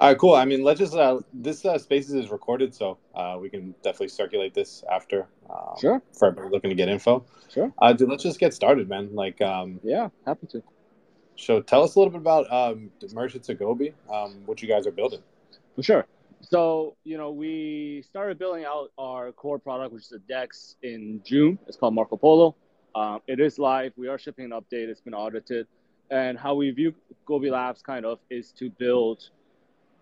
[0.00, 0.34] All right, cool.
[0.34, 4.08] I mean, let's just uh, this uh, Spaces is recorded, so uh, we can definitely
[4.08, 5.28] circulate this after.
[5.50, 6.00] Um, Sure.
[6.18, 7.70] For everybody looking to get info, Sure.
[7.82, 9.14] uh, dude, let's just get started, man.
[9.14, 10.62] Like, um, Yeah, happy to.
[11.36, 14.86] so tell us a little bit about um, Merchants of Gobi, um, what you guys
[14.86, 15.20] are building.
[15.76, 16.06] For sure.
[16.40, 21.20] So, you know, we started building out our core product, which is a DEX, in
[21.26, 21.58] June.
[21.68, 22.56] It's called Marco Polo.
[22.94, 23.92] Um, it is live.
[23.98, 24.88] We are shipping an update.
[24.88, 25.66] It's been audited.
[26.10, 26.94] And how we view
[27.26, 29.28] Gobi Labs kind of is to build,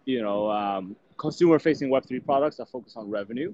[0.08, 3.52] you know, um, consumer-facing Web3 products that focus on revenue.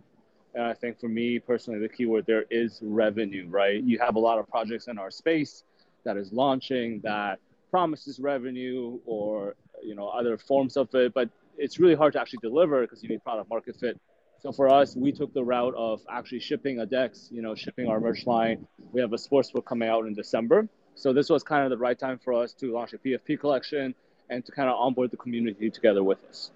[0.54, 3.82] And I think for me personally, the keyword there is revenue, right?
[3.82, 5.64] You have a lot of projects in our space
[6.04, 7.40] that is launching that
[7.72, 11.28] promises revenue or, you know, other forms of it, but
[11.59, 14.00] it's really hard to actually deliver because you need product market fit.
[14.38, 17.88] So for us, we took the route of actually shipping a DEX, you know, shipping
[17.88, 18.64] our merch line.
[18.92, 20.68] We have a sportsbook coming out in December.
[20.95, 23.96] So this was kind of the right time for us to launch a PFP collection
[24.30, 26.51] and to kind of onboard the community together with us.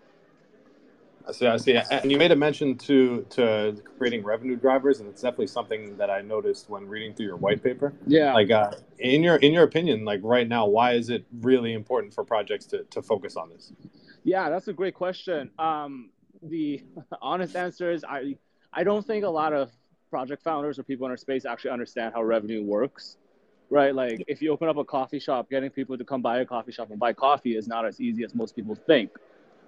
[1.29, 1.75] I see, I see.
[1.91, 6.09] And you made a mention to to creating revenue drivers, and it's definitely something that
[6.09, 7.92] I noticed when reading through your white paper.
[8.07, 8.33] Yeah.
[8.33, 12.15] Like, uh, in your in your opinion, like right now, why is it really important
[12.15, 13.73] for projects to, to focus on this?
[14.25, 15.51] Yeah, that's a great question.
[15.59, 16.11] Um,
[16.42, 16.83] the
[17.23, 18.37] honest answer is I
[18.73, 19.70] I don't think a lot of
[20.11, 23.19] project founders or people in our space actually understand how revenue works.
[23.70, 23.94] Right?
[23.94, 26.72] Like if you open up a coffee shop, getting people to come buy a coffee
[26.72, 29.11] shop and buy coffee is not as easy as most people think.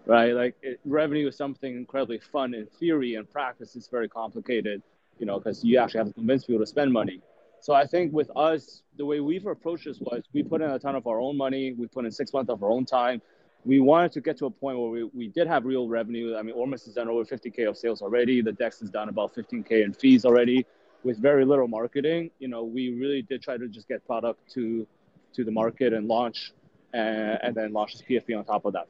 [0.06, 0.32] Right?
[0.32, 4.82] Like it, revenue is something incredibly fun in theory and practice it's very complicated,
[5.18, 7.20] you know, because you actually have to convince people to spend money.
[7.60, 10.78] So I think with us, the way we've approached this was we put in a
[10.78, 13.20] ton of our own money, we put in six months of our own time,
[13.66, 16.34] we wanted to get to a point where we, we did have real revenue.
[16.36, 18.40] I mean, Ormus has done over 50K of sales already.
[18.40, 20.64] The Dex has done about 15K in fees already
[21.04, 22.30] with very little marketing.
[22.38, 24.86] You know, we really did try to just get product to
[25.34, 26.52] to the market and launch
[26.92, 28.88] and, and then launch this PFP on top of that.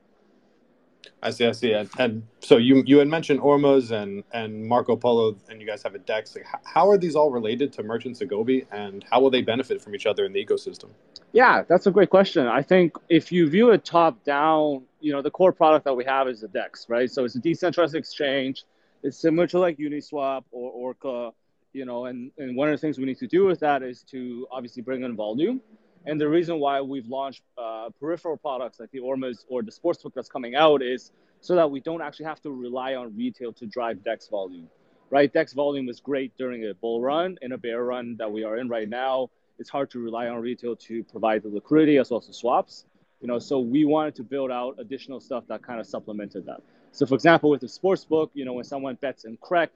[1.23, 1.73] I see, I see.
[1.73, 5.83] And, and so you you had mentioned Ormus and and Marco Polo, and you guys
[5.83, 6.35] have a Dex.
[6.35, 8.31] Like, how are these all related to Merchants of
[8.71, 10.91] and how will they benefit from each other in the ecosystem?
[11.33, 12.47] Yeah, that's a great question.
[12.47, 16.05] I think if you view it top down, you know, the core product that we
[16.05, 17.11] have is the DEX, right?
[17.11, 18.65] So it's a decentralized exchange.
[19.03, 21.31] It's similar to like Uniswap or Orca,
[21.73, 24.03] you know, and, and one of the things we need to do with that is
[24.05, 25.61] to obviously bring in volume.
[26.07, 30.15] And the reason why we've launched uh, peripheral products like the Ormus or the sportsbook
[30.15, 33.67] that's coming out is so that we don't actually have to rely on retail to
[33.67, 34.69] drive DEX volume,
[35.11, 35.33] right?
[35.33, 37.39] DEX volume is great during a bull run.
[37.43, 40.41] In a bear run that we are in right now, it's hard to rely on
[40.41, 42.87] retail to provide the liquidity as well as the swaps.
[43.21, 46.63] You know, so we wanted to build out additional stuff that kind of supplemented that.
[46.93, 49.69] So, for example, with the sportsbook, you know, when someone bets in CREC,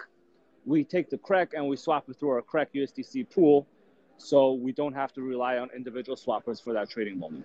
[0.67, 3.67] we take the crack and we swap it through our crack USDC pool,
[4.17, 7.45] so we don't have to rely on individual swappers for that trading volume.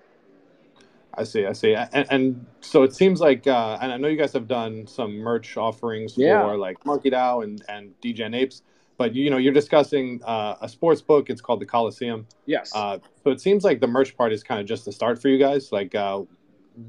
[1.16, 1.74] I see, I see.
[1.74, 5.18] And, and so it seems like, uh, and I know you guys have done some
[5.18, 6.44] merch offerings for Yeah.
[6.44, 8.62] like Monkey DAO and and Degen Apes,
[8.98, 11.30] but you know you're discussing uh, a sports book.
[11.30, 12.28] It's called the Coliseum.
[12.46, 12.72] Yes.
[12.76, 15.30] Uh, so it seems like the merch part is kind of just the start for
[15.30, 15.72] you guys.
[15.72, 16.22] Like, uh,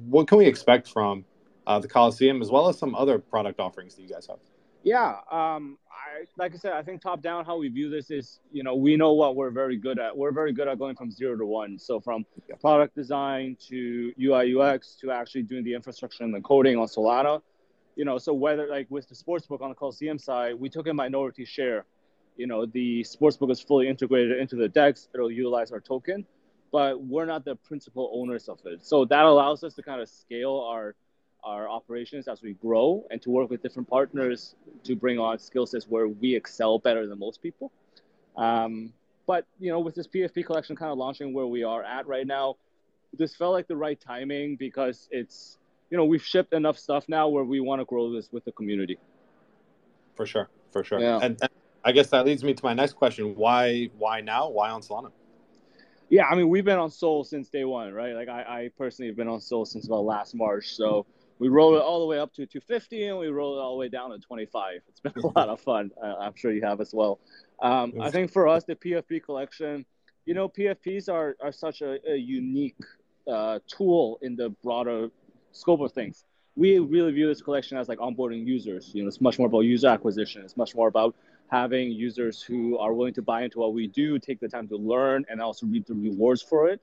[0.07, 1.25] what can we expect from
[1.67, 4.39] uh, the Coliseum as well as some other product offerings that you guys have?
[4.83, 8.41] Yeah, um, I like I said, I think top down how we view this is,
[8.51, 10.17] you know, we know what we're very good at.
[10.17, 11.79] We're very good at going from zero to one.
[11.79, 12.25] So from
[12.61, 17.43] product design to UI UX to actually doing the infrastructure and the coding on Solana,
[17.95, 18.17] you know.
[18.17, 21.85] So whether like with the sportsbook on the Coliseum side, we took a minority share.
[22.37, 25.09] You know, the sportsbook is fully integrated into the DEX.
[25.15, 26.25] It'll utilize our token,
[26.73, 28.87] but we're not the principal owners of it.
[28.87, 30.95] So that allows us to kind of scale our
[31.45, 35.67] our operations as we grow and to work with different partners to bring on skill
[35.67, 37.73] sets where we excel better than most people.
[38.37, 38.93] Um,
[39.27, 42.27] but you know, with this PFP collection kind of launching where we are at right
[42.27, 42.57] now,
[43.13, 45.59] this felt like the right timing because it's
[45.91, 48.53] you know we've shipped enough stuff now where we want to grow this with the
[48.53, 48.99] community.
[50.17, 51.01] For sure, for sure.
[51.01, 51.19] Yeah.
[51.23, 51.51] And, and
[51.85, 54.49] I guess that leads me to my next question: Why, why now?
[54.51, 55.11] Why on Solana?
[56.09, 58.15] Yeah, I mean we've been on Sol since day one, right?
[58.15, 60.75] Like I, I personally have been on Sol since about last March.
[60.75, 61.07] So
[61.41, 63.81] we rolled it all the way up to 250 and we rolled it all the
[63.81, 64.83] way down to 25.
[64.89, 65.91] It's been a lot of fun.
[66.01, 67.19] Uh, I'm sure you have as well.
[67.63, 69.87] Um, I think for us, the PFP collection,
[70.27, 72.77] you know, PFPs are, are such a, a unique
[73.27, 75.09] uh, tool in the broader
[75.53, 76.25] scope of things.
[76.57, 78.91] We really view this collection as like onboarding users.
[78.93, 80.43] You know, it's much more about user acquisition.
[80.45, 81.17] It's much more about
[81.51, 84.77] having users who are willing to buy into what we do, take the time to
[84.77, 86.83] learn, and also reap the rewards for it,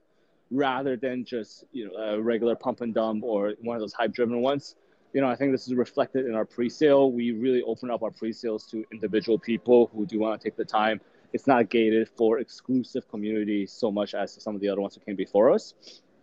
[0.52, 4.42] rather than just you know a regular pump and dump or one of those hype-driven
[4.42, 4.76] ones.
[5.14, 7.12] You know, I think this is reflected in our pre-sale.
[7.12, 10.66] We really open up our pre-sales to individual people who do want to take the
[10.66, 11.00] time.
[11.34, 15.06] It's not gated for exclusive community so much as some of the other ones that
[15.06, 15.74] came before us.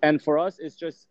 [0.02, 1.08] And for us, it's just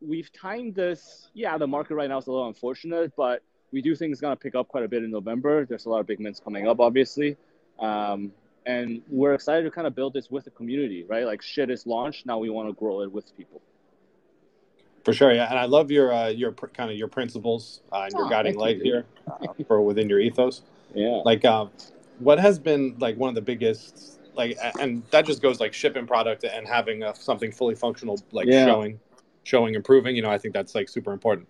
[0.00, 1.28] we've timed this.
[1.34, 3.42] Yeah, the market right now is a little unfortunate, but
[3.72, 5.66] we do think it's going to pick up quite a bit in November.
[5.66, 7.36] There's a lot of big mints coming up, obviously.
[7.78, 8.32] Um,
[8.66, 11.26] and we're excited to kind of build this with the community, right?
[11.26, 12.26] Like shit is launched.
[12.26, 13.60] Now we want to grow it with people.
[15.04, 18.02] For sure, yeah, and I love your uh, your pr- kind of your principles uh,
[18.02, 18.84] and your Oh, guiding light you.
[18.84, 20.62] here uh, for within your ethos.
[20.94, 21.20] Yeah.
[21.24, 21.66] Like, uh,
[22.20, 26.06] what has been like one of the biggest like, and that just goes like shipping
[26.06, 28.64] product and having a, something fully functional, like Yeah.
[28.64, 28.98] showing,
[29.44, 30.16] showing, improving.
[30.16, 31.48] You know, I think that's like super important.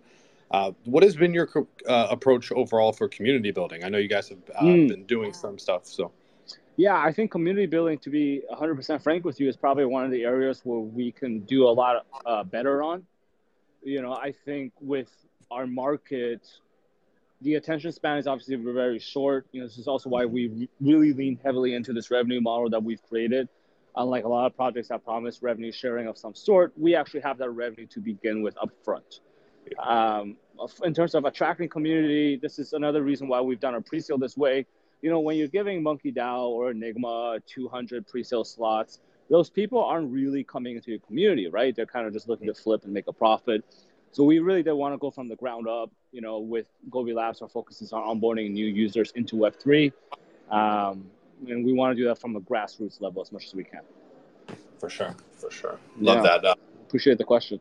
[0.51, 1.49] Uh, what has been your
[1.87, 3.83] uh, approach overall for community building?
[3.83, 4.87] I know you guys have uh, Mm.
[4.89, 6.11] been doing some stuff, so
[6.77, 10.11] Yeah, I think community building, to be 100% frank with you, is probably one of
[10.11, 13.05] the areas where we can do a lot uh, better on.
[13.81, 15.09] You know, I think with
[15.49, 16.41] our market,
[17.41, 19.47] the attention span is obviously very short.
[19.53, 22.83] You know, this is also why we really lean heavily into this revenue model that
[22.83, 23.47] we've created.
[23.95, 27.37] Unlike a lot of projects that promise revenue sharing of some sort, we actually have
[27.37, 29.21] that revenue to begin with upfront.
[29.81, 30.35] Um,
[30.83, 34.35] in terms of attracting community, this is another reason why we've done our pre-sale this
[34.35, 34.65] way
[35.05, 40.11] you know, when you're giving Monkey DAO or Enigma 200 pre-sale slots, those people aren't
[40.11, 41.75] really coming into your community, right?
[41.75, 43.63] They're kind of just looking to flip and make a profit.
[44.13, 45.91] So we really did want to go from the ground up.
[46.11, 49.93] You know, with Gobi Labs, our focus is on onboarding new users into Web3,
[50.49, 51.05] um,
[51.47, 53.81] and we want to do that from a grassroots level as much as we can.
[54.79, 56.39] for sure, for sure, love Yeah.
[56.39, 56.45] that.
[56.45, 56.55] Uh,
[56.87, 57.59] Appreciate the question.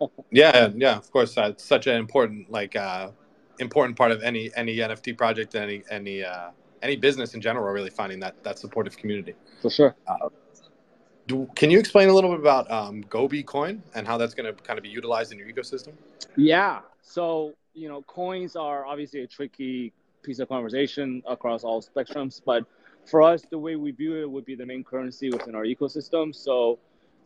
[0.30, 3.10] yeah, yeah, of course, uh, it's such an important like uh,
[3.58, 6.50] important part of any any NFT project, any any uh,
[6.86, 7.72] any business in general.
[7.72, 9.34] Really finding that that supportive community.
[9.62, 9.94] For sure.
[11.26, 14.46] Do, can you explain a little bit about um, Gobi Coin and how that's going
[14.46, 15.92] to kind of be utilized in your ecosystem?
[16.36, 16.82] Yeah.
[17.02, 19.92] So, you know, coins are obviously a tricky
[20.22, 22.64] piece of conversation across all spectrums, but
[23.10, 26.32] for us, the way we view it would be the main currency within our ecosystem.
[26.32, 26.78] So,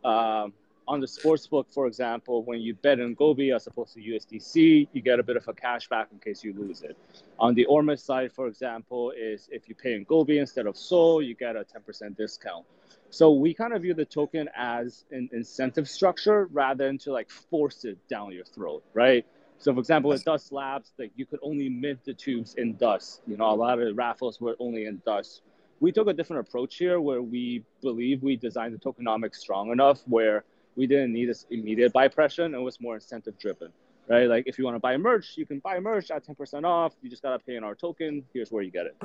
[0.04, 0.54] um,
[0.90, 4.88] on the sports book, for example, when you bet in Gobi as opposed to USDC,
[4.92, 6.96] you get a bit of a cash back in case you lose it.
[7.38, 11.22] On the Ormus side, for example, is if you pay in Gobi instead of Sol,
[11.22, 12.66] you get a 10% discount.
[13.08, 17.31] So we kind of view the token as an incentive structure rather than to like
[17.31, 19.25] force it down your throat, right?
[19.58, 23.22] So for example, with Dust Labs, like you could only mint the tubes in Dust.
[23.28, 25.43] You know, a lot of the raffles were only in Dust.
[25.78, 30.02] We took a different approach here where we believe we designed the tokenomics strong enough
[30.08, 30.44] where
[30.81, 33.69] we didn't need this immediate buy pressure and it was more incentive driven,
[34.09, 34.27] right?
[34.27, 36.94] Like if you want to buy merch, you can buy merch at 10% off.
[37.03, 38.25] You just got to pay in our token.
[38.32, 38.97] Here's where you get it.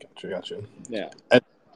[0.00, 0.62] Gotcha, gotcha.
[0.88, 1.08] Yeah.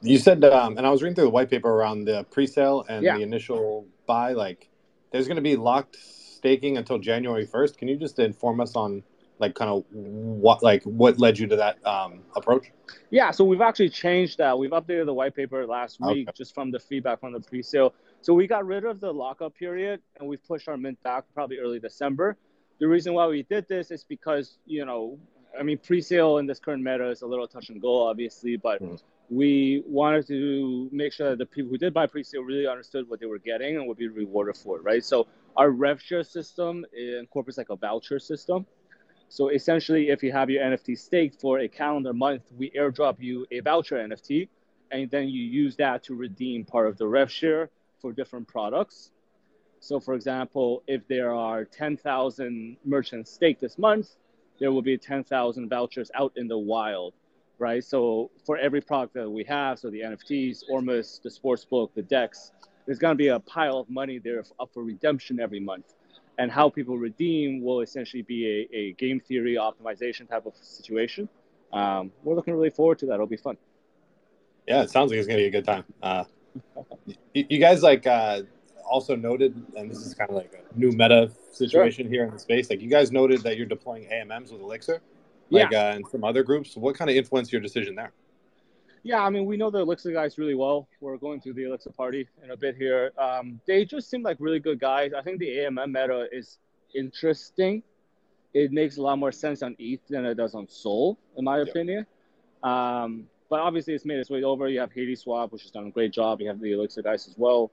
[0.01, 3.03] You said, um, and I was reading through the white paper around the pre-sale and
[3.03, 3.17] Yeah.
[3.17, 4.31] the initial buy.
[4.31, 4.69] Like,
[5.11, 7.77] there's going to be locked staking until January 1st.
[7.77, 9.03] Can you just inform us on,
[9.39, 12.71] like, kind of what, like, what led you to that um, approach?
[13.09, 14.57] Yeah, so we've actually changed that.
[14.57, 16.35] We've updated the white paper last week Okay.
[16.37, 17.93] just from the feedback from the pre-sale.
[18.27, 21.59] So we got rid of the lockup period and we've pushed our mint back probably
[21.59, 22.35] early December.
[22.77, 25.17] The reason why we did this is because, you know,
[25.57, 28.83] I mean, pre-sale in this current meta is a little touch and go, obviously, but
[28.83, 29.01] Mhm.
[29.29, 33.21] we wanted to make sure that the people who did buy pre-sale really understood what
[33.21, 35.05] they were getting and would be rewarded for it, right?
[35.05, 35.25] So
[35.55, 38.65] our rev share system incorporates like a voucher system.
[39.29, 43.47] So essentially, if you have your NFT staked for a calendar month, we airdrop you
[43.51, 44.49] a voucher NFT,
[44.91, 47.69] and then you use that to redeem part of the rev share
[48.01, 49.11] for different products.
[49.79, 54.15] So, for example, if there are 10,000 merchants staked this month,
[54.59, 57.13] there will be 10,000 vouchers out in the wild,
[57.59, 57.83] right?
[57.83, 62.51] So, for every product that we have, so the NFTs, Ormus, the sportsbook, the DEX,
[62.85, 65.93] there's going to be a pile of money there up for redemption every month
[66.37, 71.27] and how people redeem will essentially be a, a game theory optimization type of situation.
[71.73, 73.15] Um, we're looking really forward to that.
[73.15, 73.57] It'll be fun.
[74.67, 75.83] Yeah, it sounds like it's going to be a good time.
[76.01, 76.25] Uh,
[77.33, 78.41] you, guys, like, uh,
[78.89, 82.39] also noted, and this is kind of like a new meta situation here in the
[82.39, 82.69] space.
[82.69, 85.01] Like, you guys noted that you're deploying AMMs with Elixir,
[85.49, 86.75] like, uh, and some other groups.
[86.75, 88.11] What kind of influenced your decision there?
[89.03, 90.87] Yeah, I mean, we know the Elixir guys really well.
[90.99, 93.11] We're going through the Elixir party in a bit here.
[93.17, 95.11] Um, they just seem like really good guys.
[95.17, 96.57] I think the AMM meta is
[96.93, 97.83] interesting.
[98.53, 101.59] It makes a lot more sense on ETH than it does on Sol, in my
[101.59, 101.67] Yep.
[101.69, 102.05] opinion.
[102.63, 104.67] Um, but obviously, it's made its way over.
[104.67, 106.41] You have Hadeswap, which has done a great job.
[106.41, 107.71] You have the Elixir guys as well.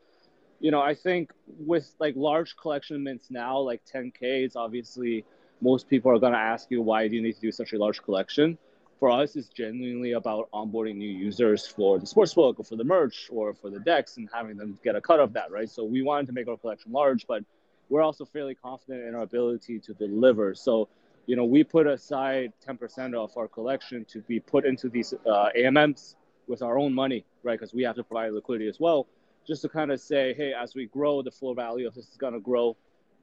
[0.61, 5.25] You know, I think with like large collection mints now, like 10K, it's obviously
[5.61, 7.79] most people are going to ask you, why do you need to do such a
[7.79, 8.59] large collection?
[8.99, 13.29] for us it's genuinely about onboarding new users for the sportsbook or for the merch
[13.31, 16.03] or for the DEX and having them get a cut of that right so we
[16.03, 17.45] wanted to make our collection large but
[17.89, 20.89] we're also fairly confident in our ability to deliver so
[21.27, 25.49] you know we put aside 10% of our collection to be put into these uh,
[25.57, 26.17] amms
[26.47, 29.07] with our own money right because we have to provide liquidity as well
[29.47, 32.17] just to kind of say hey as we grow the floor value of this is
[32.17, 32.77] going to grow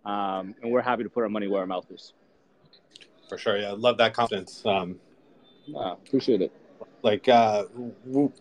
[0.05, 2.13] um, and we're happy to put our money where our mouth is.
[3.29, 4.65] For sure, yeah, love that confidence.
[4.65, 4.99] Um,
[5.65, 6.51] yeah, appreciate it.
[7.03, 7.65] Like, uh,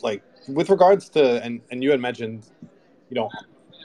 [0.02, 2.47] like with regards to, and and you had mentioned,
[3.09, 3.31] you know,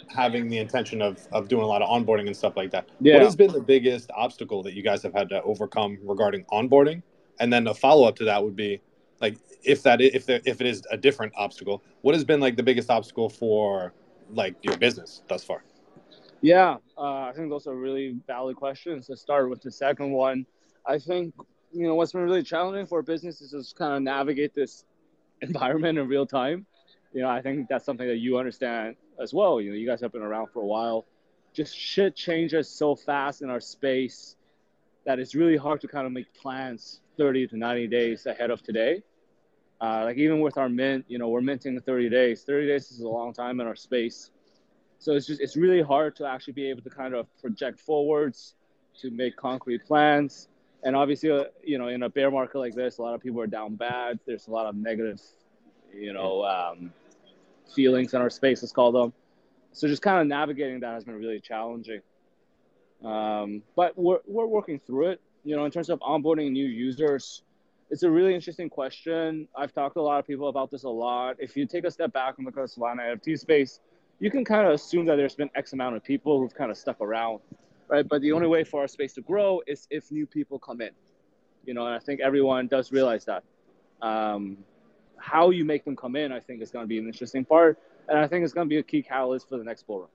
[0.07, 2.89] having the intention of of doing a lot of onboarding and stuff like that.
[3.00, 3.15] Yeah.
[3.15, 7.01] What has been the biggest obstacle that you guys have had to overcome regarding onboarding?
[7.39, 8.81] And then a follow up to that would be,
[9.19, 12.55] like, if that if there, if it is a different obstacle, what has been like
[12.55, 13.93] the biggest obstacle for
[14.31, 15.63] like your business thus far?
[16.41, 19.07] Yeah, uh, I think those are really valid questions.
[19.07, 20.45] To start with the second one,
[20.85, 21.33] I think
[21.74, 24.85] you know what's been really challenging for business is just kind of navigate this
[25.41, 26.65] environment in real time.
[27.13, 29.60] You know, I think that's something that you understand as well.
[29.62, 31.05] You know, you guys have been around for a while.
[31.53, 34.36] Just shit changes so fast in our space
[35.05, 38.62] that it's really hard to kind of make plans 30 to 90 days ahead of
[38.62, 39.03] today.
[39.81, 42.43] Uh, like even with our mint, you know, we're minting 30 days.
[42.43, 44.31] 30 days is a long time in our space.
[45.00, 48.55] So it's just it's really hard to actually be able to kind of project forwards,
[49.01, 50.48] to make concrete plans.
[50.84, 53.41] And obviously, uh, you know, in a bear market like this, a lot of people
[53.41, 54.19] are down bad.
[54.25, 55.22] There's a lot of negative,
[55.93, 56.93] you know, um,
[57.74, 59.13] feelings in our space, let's call them.
[59.72, 62.01] So just kind of navigating that has been really challenging.
[63.03, 65.22] Um, but we're, we're working through it.
[65.43, 67.43] You know, in terms of onboarding new users,
[67.91, 69.48] it's a really interesting question.
[69.55, 71.36] I've talked to a lot of people about this a lot.
[71.39, 73.79] If you take a step back and look at the Solana NFT space,
[74.19, 76.77] you can kind of assume that there's been X amount of people who've kind of
[76.77, 77.41] stuck around,
[77.88, 78.07] right?
[78.07, 80.91] But the only way for our space to grow is if new people come in,
[81.65, 83.43] you know, and I think everyone does realize that.
[84.01, 84.57] Um,
[85.25, 87.79] how you make them come in, I think, is going to be an interesting part,
[88.08, 90.10] and I think it's going to be a key catalyst for the next bull run.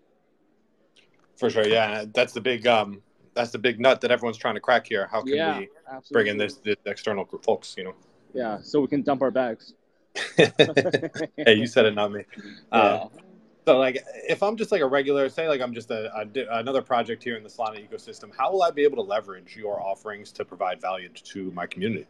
[1.36, 3.02] For sure, yeah, that's the big um,
[3.34, 5.08] that's the big nut that everyone's trying to crack here.
[5.10, 6.12] How can yeah, we absolutely.
[6.12, 7.74] bring in this, this external folks?
[7.76, 7.94] You know.
[8.34, 9.74] Yeah, so we can dump our bags.
[10.36, 12.24] hey, you said it, not me.
[12.72, 12.78] Yeah.
[12.78, 13.08] Uh,
[13.66, 16.82] so, like, if I'm just like a regular, say, like I'm just a, a, another
[16.82, 20.32] project here in the Solana ecosystem, how will I be able to leverage your offerings
[20.32, 22.06] to provide value to my community?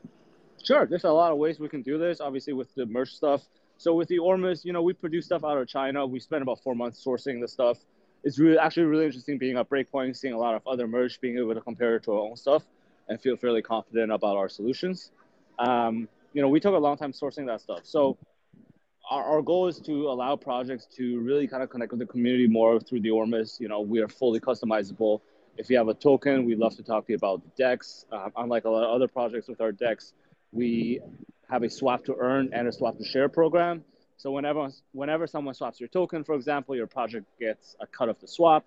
[0.63, 2.21] Sure, there's a lot of ways we can do this.
[2.21, 3.43] Obviously, with the merch stuff.
[3.79, 6.07] So with the Ormus, you know, we produce stuff out of China.
[6.07, 7.79] We spent about four months sourcing the stuff.
[8.25, 11.39] It's really actually really interesting being at Breakpoint, seeing a lot of other merch, being
[11.39, 12.63] able to compare it to our own stuff,
[13.09, 15.13] and feel fairly confident about our solutions.
[15.59, 17.81] Um, you know, we took a long time sourcing that stuff.
[17.85, 18.19] So
[19.11, 22.47] our, our goal is to allow projects to really kind of connect with the community
[22.47, 23.59] more through the Ormus.
[23.61, 25.23] You know, we are fully customizable.
[25.57, 28.05] If you have a token, we'd love to talk to you about the DEX.
[28.13, 30.13] Uh, unlike a lot of other projects with our DEX,
[30.53, 31.01] we
[31.51, 33.85] have a swap to earn and a swap to share program.
[34.17, 38.21] So whenever whenever someone swaps your token, for example, your project gets a cut of
[38.21, 38.65] the swap,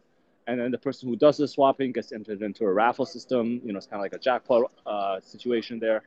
[0.47, 3.61] and then the person who does the swapping gets entered into a raffle system.
[3.63, 6.03] You know, it's kind of like a jackpot uh, situation there.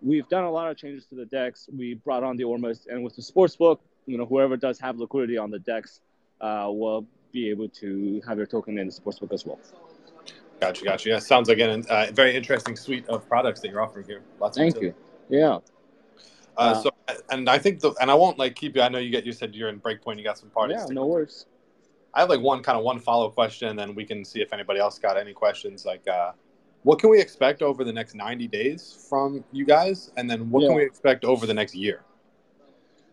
[0.00, 1.68] We've done a lot of changes to the DEX.
[1.72, 5.38] We brought on the Ormus, and with the sportsbook, you know, whoever does have liquidity
[5.38, 6.00] on the DEX
[6.40, 9.60] uh, will be able to have your token in the sportsbook as well.
[10.62, 11.08] Gotcha, gotcha.
[11.08, 14.22] Yeah, sounds like a uh, very interesting suite of products that you're offering here.
[14.38, 14.94] Lots Thank you.
[15.28, 15.56] Yeah.
[16.56, 16.90] Uh, uh, so,
[17.30, 18.82] and I think the, and I won't like keep you.
[18.82, 19.26] I know you get.
[19.26, 20.18] You said you're in Breakpoint.
[20.18, 20.78] You got some parties.
[20.86, 21.46] Yeah, no worries.
[22.14, 24.52] I have like one kind of one follow question, and then we can see if
[24.52, 25.84] anybody else got any questions.
[25.84, 26.30] Like, uh,
[26.84, 30.62] what can we expect over the next 90 days from you guys, and then what
[30.62, 30.68] yeah.
[30.68, 32.04] can we expect over the next year?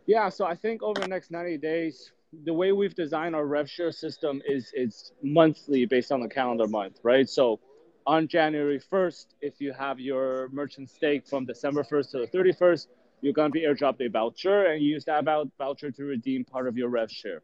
[0.06, 3.70] Yeah, so I think over the next 90 days, the way we've designed our rev
[3.70, 7.28] share system is it's monthly based on the calendar month, right?
[7.28, 7.60] So
[8.06, 12.88] on January 1st, if you have your merchant stake from December 1st to the 31st,
[13.22, 15.26] you're going to be airdropped a voucher and you use that
[15.58, 17.42] voucher to redeem part of your rev share.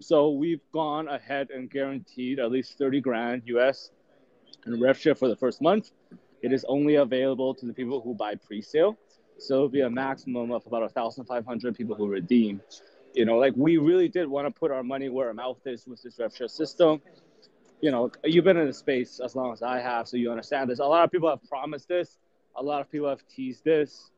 [0.00, 3.90] So we've gone ahead and guaranteed at least 30 grand US
[4.66, 5.90] in rev share for the first month.
[6.42, 8.96] It is only available to the people who buy pre-sale.
[9.38, 12.60] So it'll be a maximum of about 1,500 people who redeem
[13.14, 15.86] you know, like we really did want to put our money where our mouth is
[15.86, 17.00] with this rev share system.
[17.80, 20.70] You know, you've been in the space as long as I have, so you understand
[20.70, 20.78] this.
[20.78, 22.18] A lot of people have promised this,
[22.56, 24.10] a lot of people have teased this,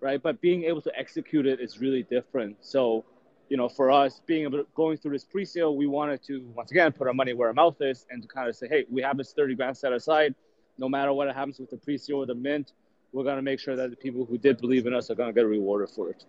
[0.00, 0.22] right?
[0.22, 2.56] But being able to execute it is really different.
[2.60, 3.04] So,
[3.50, 6.70] you know, for us, being able to going through this pre-sale, we wanted to once
[6.70, 9.02] again put our money where our mouth is and to kind of say, hey, we
[9.02, 10.34] have this 30 grand set aside.
[10.78, 12.72] No matter what happens with the pre-sale or the mint,
[13.12, 15.46] we're gonna make sure that the people who did believe in us are gonna get
[15.46, 16.24] rewarded for it.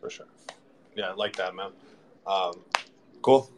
[0.00, 0.26] For sure
[0.94, 1.70] yeah, I like that, man.
[2.26, 2.52] Um,
[3.22, 3.50] cool.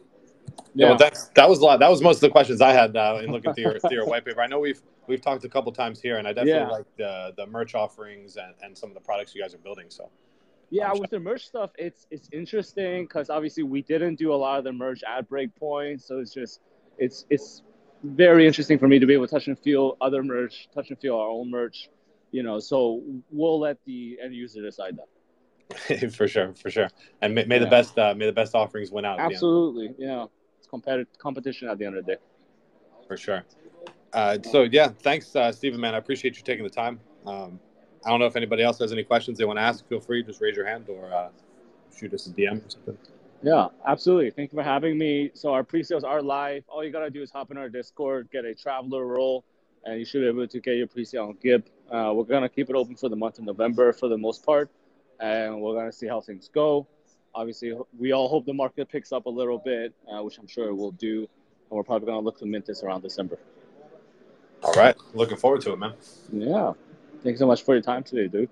[0.75, 1.79] Yeah, well, that's that was a lot.
[1.79, 4.05] That was most of the questions I had uh, in looking through your, through your
[4.05, 4.41] white paper.
[4.41, 6.67] I know we've we've talked a couple times here, and I definitely yeah.
[6.67, 9.85] like the the merch offerings and, and some of the products you guys are building.
[9.89, 10.09] So,
[10.69, 14.57] yeah, with the merch stuff, it's it's interesting because obviously we didn't do a lot
[14.57, 16.59] of the merch at Breakpoint, so it's just
[16.97, 17.61] it's it's
[18.03, 20.99] very interesting for me to be able to touch and feel other merch, touch and
[20.99, 21.89] feel our own merch,
[22.31, 22.59] you know.
[22.59, 25.07] So we'll let the end user decide that.
[26.11, 26.89] for sure, for sure.
[27.21, 27.63] And may, may yeah.
[27.63, 29.19] the best uh, may the best offerings win out.
[29.19, 30.25] Absolutely, yeah.
[30.57, 32.19] It's competitive competition at the end of the day.
[33.07, 33.43] for sure.
[34.13, 35.79] Uh, so yeah, thanks, uh, Stephen.
[35.79, 36.99] Man, I appreciate you taking the time.
[37.25, 37.59] Um,
[38.05, 39.87] I don't know if anybody else has any questions they want to ask.
[39.87, 41.29] Feel free, just raise your hand or uh,
[41.97, 42.97] shoot us a DM or something.
[43.41, 44.31] Yeah, absolutely.
[44.31, 45.31] Thank you for having me.
[45.33, 46.63] So our pre-sales are live.
[46.69, 49.43] All you gotta do is hop in our Discord, get a traveler role,
[49.83, 51.65] and you should be able to get your pre-sale on Gib.
[51.91, 54.69] Uh, we're gonna keep it open for the month of November for the most part,
[55.19, 56.87] and we're gonna see how things go.
[57.35, 60.69] Obviously, we all hope the market picks up a little bit, uh, which I'm sure
[60.69, 63.39] it will do, and we're probably gonna look to mint this around December.
[64.63, 65.93] All right, looking forward to it, man.
[66.31, 66.73] Yeah,
[67.23, 68.49] thanks so much for your time today, dude.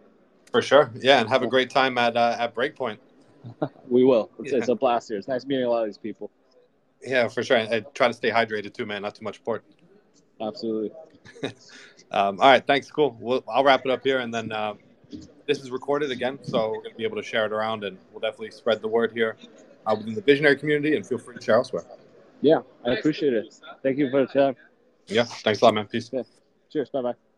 [0.51, 0.91] For sure.
[0.99, 2.97] Yeah, and have a great time at uh, at Breakpoint.
[3.89, 4.29] we will.
[4.39, 4.57] It's, yeah.
[4.59, 5.17] it's, a blast here.
[5.17, 6.29] It's nice meeting a lot of these people.
[7.01, 7.57] Yeah, for sure.
[7.57, 9.01] I try to stay hydrated too, man.
[9.01, 9.63] Not too much port.
[10.39, 10.91] Absolutely.
[12.11, 12.91] um, all right, thanks.
[12.91, 13.17] Cool.
[13.19, 14.73] We'll, I'll wrap it up here, and then uh,
[15.47, 17.97] this is recorded again, so we're going to be able to share it around, and
[18.11, 19.37] we'll definitely spread the word here
[19.85, 21.83] uh, within the visionary community, and feel free to share elsewhere.
[22.41, 23.53] Yeah, I appreciate it.
[23.83, 24.55] Thank you for the time.
[25.07, 25.87] Yeah, thanks a lot, man.
[25.87, 26.09] Peace.
[26.11, 26.23] Yeah.
[26.71, 26.89] Cheers.
[26.89, 27.30] Bye bye.